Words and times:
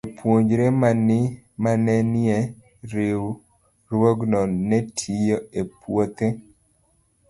Jopuonjre 0.07 0.65
ma 1.63 1.71
ne 1.85 1.95
nie 2.13 2.37
riwruogno 2.91 4.41
ne 4.67 4.77
tiyo 4.97 5.37
e 5.59 5.61
puothe. 5.79 6.27